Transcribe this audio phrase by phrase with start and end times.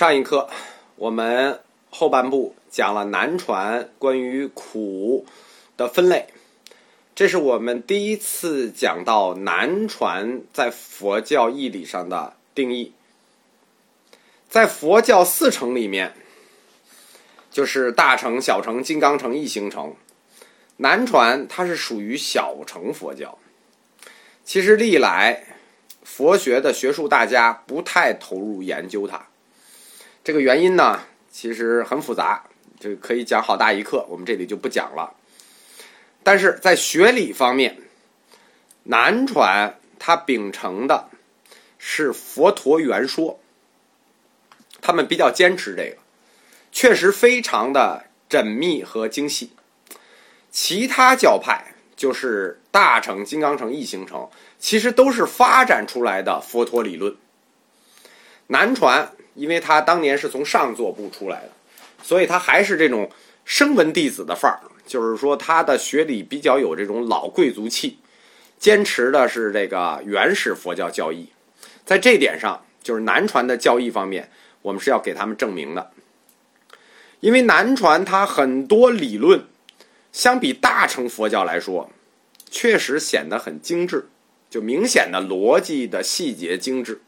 [0.00, 0.48] 上一课
[0.96, 5.26] 我们后半部讲了南传关于苦
[5.76, 6.28] 的分类，
[7.14, 12.94] 这是我们第一次讲到南传在佛教义理上的定义。
[14.48, 16.14] 在佛教四乘里面，
[17.50, 19.94] 就是大乘、小乘、金刚乘、一行乘。
[20.78, 23.36] 南传它是属于小乘佛教。
[24.46, 25.58] 其实历来
[26.02, 29.26] 佛学的学术大家不太投入研究它。
[30.30, 32.44] 这个原因呢，其实很复杂，
[32.78, 35.12] 这可以讲好大一课，我们这里就不讲了。
[36.22, 37.76] 但是在学理方面，
[38.84, 41.08] 南传它秉承的
[41.78, 43.40] 是佛陀原说。
[44.80, 45.96] 他们比较坚持这个，
[46.70, 49.50] 确实非常的缜密和精细。
[50.52, 57.16] 其他教派就是大乘、金刚乘、异行乘，其实都是发展出来的佛陀理论。
[58.46, 61.50] 南传，因为他当年是从上座部出来的，
[62.02, 63.10] 所以他还是这种
[63.44, 67.98] 声闻弟子的范儿，就是说他的学理比较有这种老贵族气，
[68.58, 71.30] 坚持的是这个原始佛教教义。
[71.84, 74.30] 在这点上，就是南传的教义方面。
[74.62, 75.90] 我们是要给他们证明的，
[77.20, 79.46] 因为南传它很多理论，
[80.12, 81.90] 相比大乘佛教来说，
[82.50, 84.10] 确实显得很精致，
[84.50, 87.00] 就明显的逻辑的细节精致。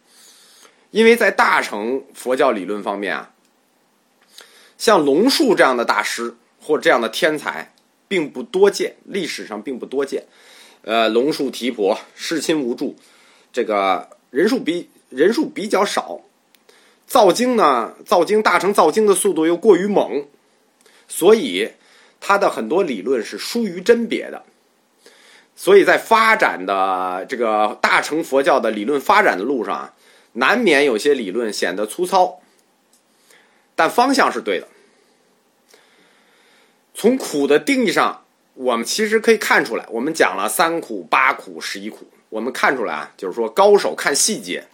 [0.93, 3.33] 因为在大乘佛教理论方面啊，
[4.79, 7.73] 像龙树这样的大师或这样的天才
[8.07, 10.27] 并不多见，历史上并不多见。
[10.83, 12.95] 呃，龙树提婆、世亲无助，
[13.53, 16.21] 这个人数比人数比较少。
[17.07, 20.27] 造经呢，造经大乘造经的速度又过于猛，
[21.09, 21.71] 所以
[22.21, 24.43] 他的很多理论是疏于甄别的，
[25.57, 29.95] 所以在发展的这个大乘佛教的理论发展的路上啊，
[30.33, 32.41] 难免有些理论显得粗糙，
[33.75, 34.69] 但方向是对的。
[36.95, 44.67] 从苦的定义上，我们其实可以看出来，我们讲了三苦、八苦、十一苦，我们看出来啊，就是说高手看细节。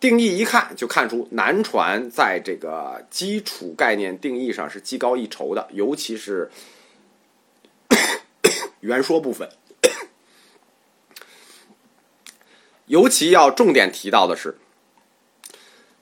[0.00, 6.50] 定义一看就看出南传在这个基础概念定义上是技高一筹的，尤其是
[8.80, 9.48] 原说部分。
[12.86, 14.56] 尤其要重点提到的是，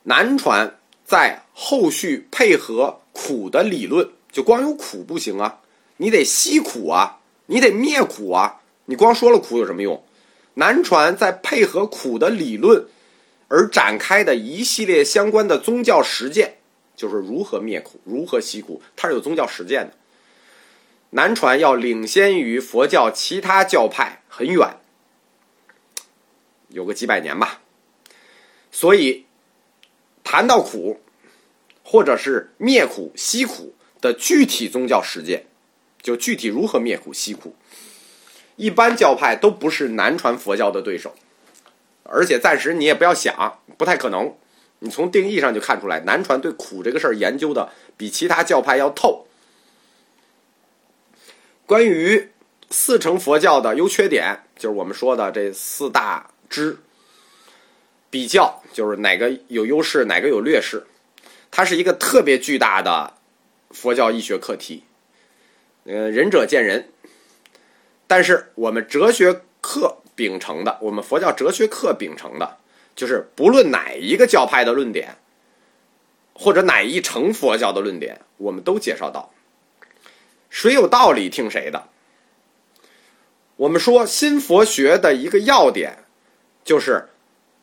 [0.02, 5.60] 南传在后续配合苦的理论，就光有苦不行啊，
[5.98, 10.02] 你得息苦啊，你得灭苦啊，你光说了苦有什么用？
[10.54, 12.86] 南传在配合苦的理论。
[13.52, 16.58] 而展开的一系列相关的宗教实践，
[16.94, 19.94] 就是如何灭苦、如何息苦，它是有宗教实践的。
[21.10, 24.76] 南传要领先于佛教其他教派很远，
[26.70, 27.60] 有个几百年吧。
[28.72, 29.26] 所以
[30.24, 31.00] 谈到苦，
[31.82, 35.46] 或者是灭苦、息苦的具体宗教实践，
[36.00, 37.54] 就具体如何灭苦、息苦，
[38.56, 41.14] 一般教派都不是南传佛教的对手。
[42.04, 44.36] 而且暂时你也不要想，不太可能。
[44.80, 49.26] 你从定义上就看出来，南传对苦这个事儿研究的比其他教派要透。
[51.66, 52.30] 关于
[52.70, 56.76] 四乘佛教的优缺点，就是我们说的这四大知
[58.10, 60.86] 比较，就是哪个有优势，哪个有劣势。
[61.50, 63.14] 它是一个特别巨大的
[63.70, 64.84] 佛教医学课题。
[65.84, 66.90] 呃，仁者见仁。
[68.06, 69.96] 但是我们哲学课。
[70.16, 72.58] 秉承的，我们佛教哲学课秉承的，
[72.94, 75.16] 就是不论哪一个教派的论点，
[76.34, 79.32] 或者哪一成佛教的论点，我们都介绍到。
[80.50, 81.88] 谁有道理听谁的。
[83.56, 86.04] 我们说新佛学的一个要点，
[86.64, 87.08] 就是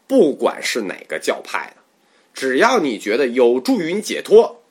[0.07, 1.81] 不管是哪个教派的，
[2.33, 4.63] 只要你觉得有助于你解脱，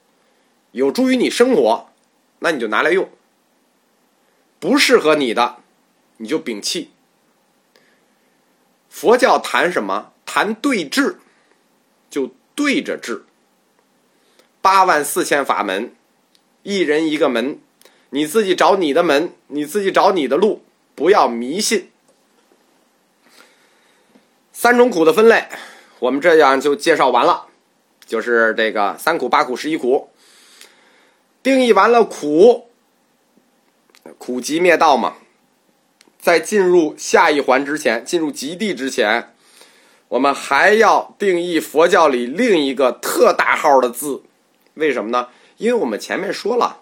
[0.73, 1.91] 有助于你生活，
[2.39, 3.07] 那你就拿来用；
[4.59, 5.57] 不适合你的，
[6.19, 6.91] 你就摒弃。
[8.89, 10.13] 佛教谈什么？
[10.25, 11.19] 谈对治，
[12.11, 13.25] 就对着治。
[14.61, 15.95] 八万四千法门，
[16.63, 17.59] 一人一个门，
[18.11, 20.63] 你自己找你的门，你自己找你的路，
[20.95, 21.91] 不要迷信。
[24.59, 25.45] 三种苦的分类，
[25.99, 27.45] 我们这样就介绍完了，
[28.07, 30.09] 就是这个三苦、八苦、十一苦。
[31.43, 32.71] 定义完了苦，
[34.17, 35.17] 苦集灭道嘛。
[36.19, 39.35] 在进入下一环之前，进入极地之前，
[40.09, 44.23] 我们还要定义佛教里另一个特大号的字，
[44.73, 45.29] 为什么呢？
[45.59, 46.81] 因为我们前面说了，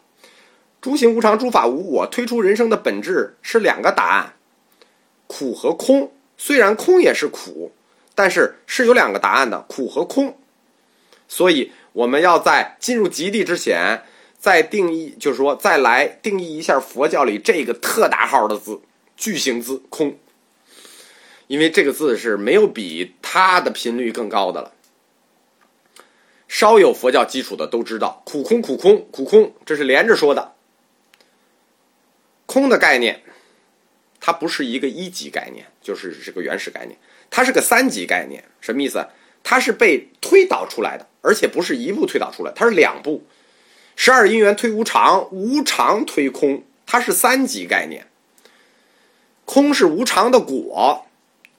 [0.81, 4.35] 诸行无常，诸法无我，推出人生的本质是两个答案，
[5.27, 6.13] 苦和空。
[6.37, 7.73] 虽然空也是苦，
[8.15, 10.37] 但是是有两个答案的，苦和空。
[11.29, 14.03] 所以我们要在进入极地之前，
[14.39, 18.81] 再定义，就是说再来定义一下佛教里这个特大号的字，
[19.17, 20.19] 巨型字“空”，
[21.49, 24.73] 因为这个字是没有比它的频率更高的了。
[26.47, 30.53] 稍有佛教基础的都知道，苦空苦空苦空，这是连着说的。
[32.47, 33.23] 空的概念，
[34.27, 36.99] 它不是一个一级概念，就是这个原始概念，
[37.29, 38.43] 它是个三级概念。
[38.59, 39.07] 什么意思？
[39.43, 43.27] 它是被推导出来的，而且不是一步推导出来，它是两步。
[43.97, 48.07] 十二因缘推无常，无常推空，它是三级概念。
[49.45, 51.05] 空是无常的果，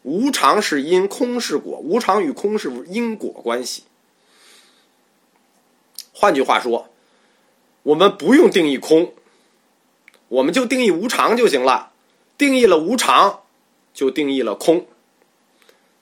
[0.02, 3.84] 无常是因，空是果，无常与空是因果关系。
[6.14, 6.90] 换句话说，
[7.84, 9.14] 我们不用定义空，
[10.30, 11.92] 我们就定义无常就行了。
[12.38, 13.44] 定义了无常，
[13.94, 14.88] 就定义了空。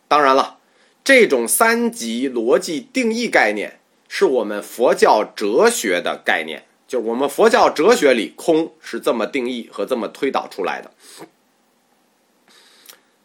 [0.08, 0.58] 当然了，
[1.04, 10.92] 这种三级逻辑定义概念是我们佛教哲学的概念，就是我们佛教哲学里空是这么定义和这么推导出来的。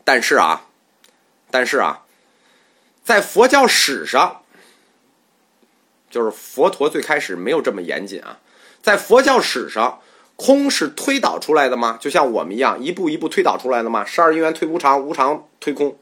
[0.04, 0.68] 但是啊，
[1.50, 2.04] 但是啊，
[3.04, 4.42] 在佛教史上。
[6.10, 8.40] 就是佛陀最开始没有这么严谨啊，
[8.80, 10.00] 在佛教史上，
[10.38, 11.98] 空是推导出来的吗？
[12.00, 14.04] 就像我们一样，一步一步推导出来的吗？
[14.04, 15.98] 十二因缘推无常，无常推空，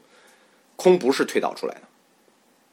[0.75, 1.81] 空不是推导出来的。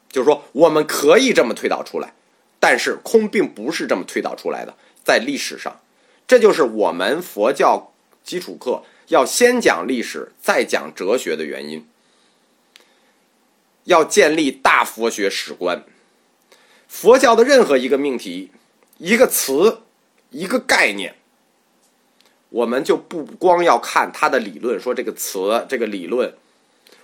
[0.09, 2.13] 就是说，我们可以这么推导出来，
[2.59, 4.75] 但是空并不是这么推导出来的。
[5.03, 5.81] 在历史上，
[6.27, 7.91] 这就是我们佛教
[8.23, 11.87] 基础课要先讲历史，再讲哲学的原因。
[13.85, 15.83] 要建立大佛学史观。
[16.87, 18.51] 佛教的任何一个命题、
[18.99, 19.81] 一个词、
[20.29, 21.15] 一个概念，
[22.55, 26.33] 我们就不光要看它的理论，说这个词、这个理论，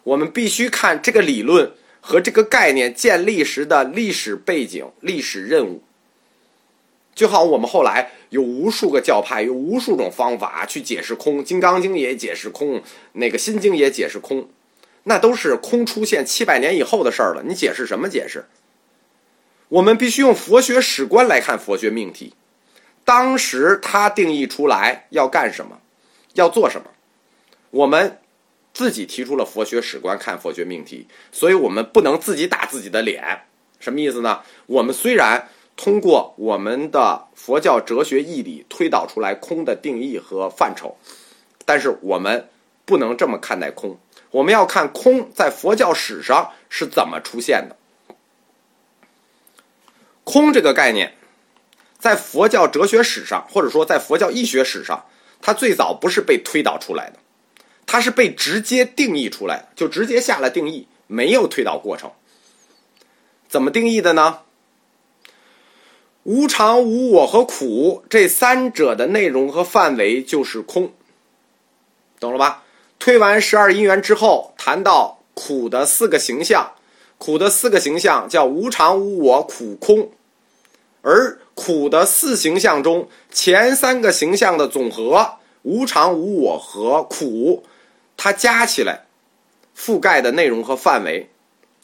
[0.03, 5.83] 我们必须看这个理论和这个概念建立时的历史背景、历史任务。
[7.13, 12.81] 就好，我们后来有无数个教派，有无数种方法去解释空，《金刚经》也解释空，
[13.11, 14.47] 那个《心经》也解释空，
[15.03, 17.43] 那都是空出现七百年以后的事儿了。
[17.45, 18.45] 你解释什么解释？
[19.67, 22.33] 我们必须用佛学史观来看佛学命题，
[23.03, 25.79] 当时他定义出来要干什么，
[26.33, 26.87] 要做什么，
[27.71, 28.19] 我们
[28.73, 33.41] 自己提出了佛学史观看佛学命题，所以我们不能自己打自己的脸。
[33.79, 34.41] 什么意思呢？
[34.67, 40.95] 我们虽然通过我们的佛教哲学义理推导出来空的定义和范畴，
[41.65, 42.47] 但是我们
[42.85, 43.97] 不能这么看待空，
[44.29, 47.75] 我们要看空在佛教史上是怎么出现的。
[50.23, 51.15] 空这个概念，
[52.01, 55.05] 在佛教哲学史上，或者说在佛教义学史上，
[55.39, 57.19] 它最早不是被推导出来的，
[57.85, 62.11] 它是被直接定义出来的，就直接下了定义，没有推导过程。
[63.47, 64.39] 怎么定义的呢？
[66.23, 70.93] 无常、无我和苦这三者的内容和范围就是空，
[72.19, 72.63] 懂了吧？
[72.97, 76.73] 推完十二因缘之后，谈到苦的四个形象，
[77.19, 80.11] 苦的四个形象叫无常、无我、苦、空。
[81.01, 87.65] 而苦的四形象中，前三个形象的总和无常、无我和苦，
[88.17, 89.05] 它加起来
[89.77, 91.29] 覆盖的内容和范围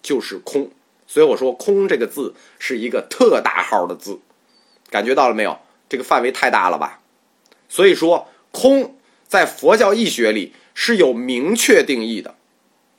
[0.01, 0.71] 就是空。
[1.07, 4.19] 所以我说“空”这个字是一个特大号的字，
[4.89, 5.57] 感觉到了没有？
[5.87, 6.99] 这个范围太大了吧？
[7.69, 8.97] 所以说，空
[9.27, 12.35] 在佛教义学里是有明确定义的。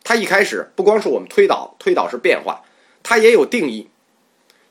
[0.03, 2.63] 它一开始不光是我们推导，推导是变化，
[3.03, 3.89] 它也有定义。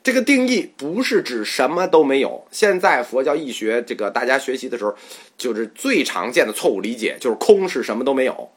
[0.08, 2.46] 这个定义不是指什么都没有。
[2.50, 4.96] 现在佛教义学这个大家学习的时候，
[5.36, 8.50] 就是最常见的错误理解，就是空是什么都没有。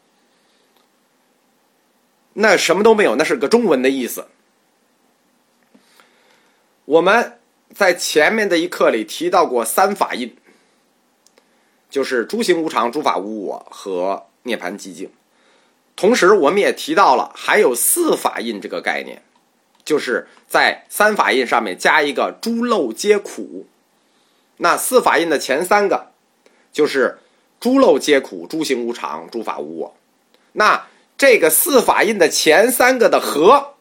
[2.36, 4.28] 那什么都没有，那是个中文的意思。
[6.86, 7.38] 我们
[7.76, 10.34] 在前面的一课里提到过三法印，
[11.90, 15.12] 就是诸行无常、诸法无我和涅槃寂静。
[15.98, 19.22] 同时，我们也提到了还有四法印这个概念。
[19.84, 23.66] 就是在三法印上面加一个诸漏皆苦，
[24.58, 26.12] 那四法印的前三个
[26.72, 27.18] 就是
[27.60, 29.96] 诸漏皆苦、诸行无常、诸法无我。
[30.54, 33.74] 那这个四法印的前三个的和，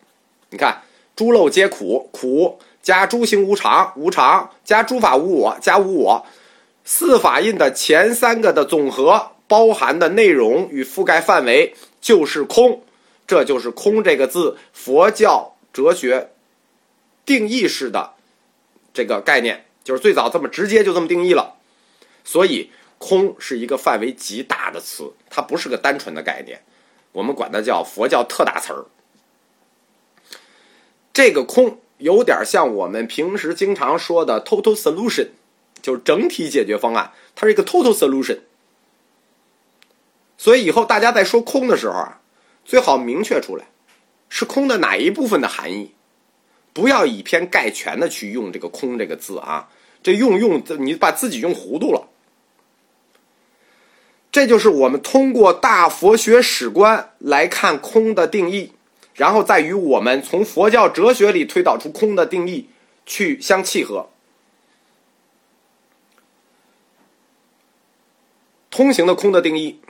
[0.51, 0.83] 你看
[1.15, 6.27] 诸漏皆苦，苦加诸行无常，无常加诸法无我加无我，
[6.85, 12.83] 四法印的前三个的总和包含的内容与覆盖范围就是空，
[13.27, 15.57] 这就是空这个字，佛教。
[15.73, 16.33] 哲学
[17.25, 18.15] 定义式的
[18.93, 21.57] 这个概念，就是最早这么直接就这么定义了。
[22.25, 26.63] 所以，空是一个范围极大的词，它不是个单纯的概念，
[27.13, 28.85] 我们管它叫佛教特大词儿。
[31.13, 35.29] 这个空有点像我们平时经常说的 total solution，
[35.81, 38.41] 就是整体解决方案，它是一个 total solution。
[40.37, 42.21] 所以以后大家在说空的时候啊，
[42.65, 43.70] 最好明确出来
[44.31, 45.93] 是空的哪一部分的含义，
[46.73, 49.69] 不要以偏概全的去用这个“空”这个字啊，
[50.03, 52.09] 这用用你把自己用糊涂了。
[54.33, 58.73] 这就是我们通过大佛学史观来看空的定义，
[59.15, 62.71] 然后再与我们从佛教哲学里推导出空的定义
[63.05, 64.09] 去相契合。
[68.71, 69.81] 通行的空的定义。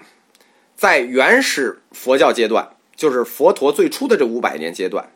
[0.74, 5.10] 在原始佛教阶段，就是佛陀最初的这五百年阶段，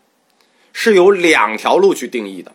[0.72, 2.54] 是有两条路去定义的。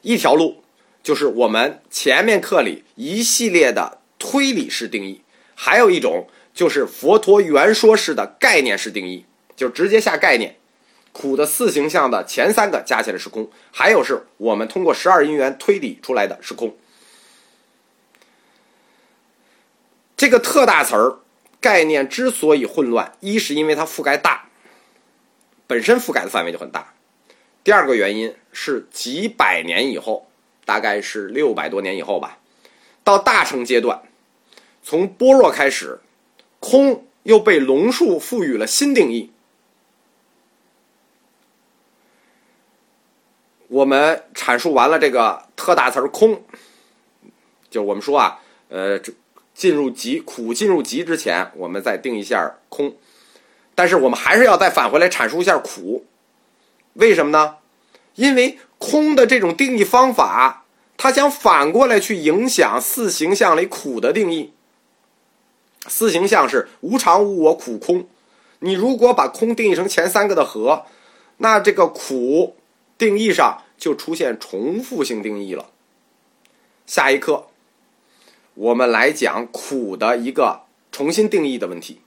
[0.00, 0.64] 一条路
[1.02, 5.20] 就是我们前面课里一系列的推理式定义，
[5.54, 10.56] 还有一种就是佛陀原说式的概念式定义，就直接下概念。
[11.12, 16.74] 苦的四形象的前三个加起来是空，还有是我们通过十二因缘推理出来的是空。
[20.16, 21.18] 这个特大词儿。
[21.60, 24.48] 概念之所以混乱，一是因为它覆盖大，
[25.66, 26.94] 本身覆盖的范围就很大；
[27.64, 30.30] 第二个原因是几百年以后，
[30.64, 32.38] 大概是六百多年以后吧，
[33.02, 34.02] 到大乘阶段，
[34.82, 35.98] 从般若开始，
[36.60, 39.32] 空又被龙树赋予了新定义。
[43.68, 46.44] 我们阐述完了这个特大词儿“空”，
[47.68, 49.12] 就我们说啊，呃，这。
[49.56, 52.94] 进入极苦进入极之前，我们再定一下空，
[53.74, 56.04] 但是我们还是要再返回来阐述一下苦，
[56.92, 57.56] 为什么呢？
[58.16, 60.66] 因为空的这种定义方法，
[60.98, 64.52] 它将反过来去影响四形象里苦的定义。
[65.88, 68.06] 四形象是无常、无我、苦、空。
[68.58, 70.84] 你如果把空定义成前三个的和，
[71.38, 72.56] 那这个苦
[72.98, 75.70] 定义上就出现重复性定义了。
[76.86, 77.46] 下一课。
[78.56, 82.00] 我们来讲苦的一个重新定义的问题。